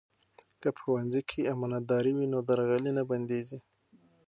که 0.61 0.69
په 0.75 0.79
ښوونځي 0.83 1.21
کې 1.29 1.49
امانتداري 1.53 2.11
وي، 2.15 2.25
نو 2.33 2.39
درغلي 2.49 2.91
بندېږي. 3.09 3.57